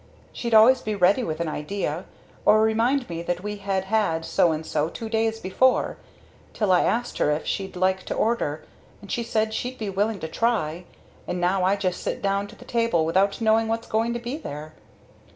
[0.33, 2.05] she'd always be ready with an idea,
[2.43, 5.95] or remind me that we had had so and so two days before,
[6.55, 8.65] till I asked her if she'd like to order,
[8.99, 10.85] and she said she'd be willing to try,
[11.27, 14.37] and now I just sit down to the table without knowing what's going to be
[14.37, 14.73] there."